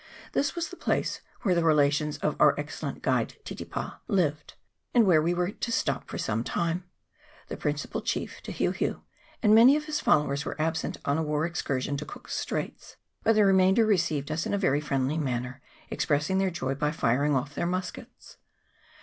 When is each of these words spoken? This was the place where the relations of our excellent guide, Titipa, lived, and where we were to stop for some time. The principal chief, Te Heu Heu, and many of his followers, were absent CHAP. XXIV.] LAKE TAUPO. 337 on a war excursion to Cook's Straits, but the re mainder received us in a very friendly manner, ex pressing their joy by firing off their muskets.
This 0.31 0.55
was 0.55 0.69
the 0.69 0.75
place 0.81 1.21
where 1.43 1.53
the 1.53 1.63
relations 1.63 2.17
of 2.17 2.35
our 2.39 2.59
excellent 2.59 3.03
guide, 3.03 3.35
Titipa, 3.45 3.99
lived, 4.07 4.55
and 4.95 5.05
where 5.05 5.21
we 5.21 5.31
were 5.31 5.51
to 5.51 5.71
stop 5.71 6.07
for 6.09 6.17
some 6.17 6.43
time. 6.43 6.85
The 7.49 7.55
principal 7.57 8.01
chief, 8.01 8.41
Te 8.41 8.51
Heu 8.51 8.71
Heu, 8.71 9.01
and 9.43 9.53
many 9.53 9.75
of 9.75 9.85
his 9.85 9.99
followers, 9.99 10.43
were 10.43 10.59
absent 10.59 10.95
CHAP. 10.95 11.01
XXIV.] 11.01 11.03
LAKE 11.03 11.03
TAUPO. 11.03 11.03
337 11.03 11.11
on 11.11 11.17
a 11.19 11.29
war 11.29 11.45
excursion 11.45 11.97
to 11.97 12.05
Cook's 12.05 12.35
Straits, 12.35 12.95
but 13.21 13.33
the 13.33 13.45
re 13.45 13.53
mainder 13.53 13.85
received 13.85 14.31
us 14.31 14.47
in 14.47 14.55
a 14.55 14.57
very 14.57 14.81
friendly 14.81 15.19
manner, 15.19 15.61
ex 15.91 16.07
pressing 16.07 16.39
their 16.39 16.49
joy 16.49 16.73
by 16.73 16.89
firing 16.89 17.35
off 17.35 17.53
their 17.53 17.67
muskets. 17.67 18.37